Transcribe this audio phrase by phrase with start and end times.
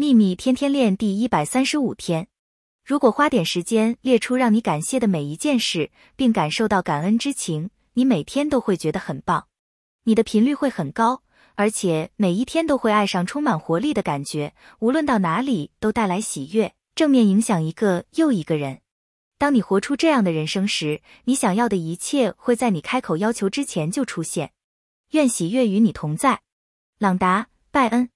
[0.00, 2.28] 秘密天天练第一百三十五天。
[2.84, 9.48] 如果花点时间列出让你感谢的每一件事并感受到感恩之情你每天都会觉得很棒。
[10.04, 11.24] 你的频率会很高
[11.56, 18.82] 而且每一天都会爱上充满活力的感觉无论到哪里都带来喜悦正面影响一个又一个人。
[19.36, 24.52] 当你活出这样的人生时你想要的一切会在你开口要求之前就出现。
[25.10, 26.42] 愿喜悦与你同在。
[27.00, 28.10] 朗达拜恩。